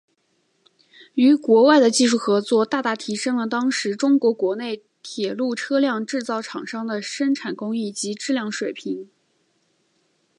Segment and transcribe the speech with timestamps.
[1.13, 9.07] 与国外的技术合作大大提升了当时中国国内铁路车辆制造厂商的生产工艺及质量水平。